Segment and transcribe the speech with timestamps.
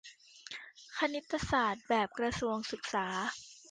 [0.97, 3.07] คณิตศาสตร์แบบกระทรวงศึกษา